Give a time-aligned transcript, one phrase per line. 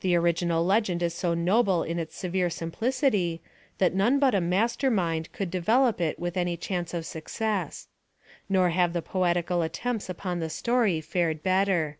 [0.00, 3.40] The original legend is so noble in its severe simplicity,
[3.78, 7.86] that none but a master mind could develop it with any chance of success.
[8.48, 11.98] Nor have the poetical attempts upon the story fared better.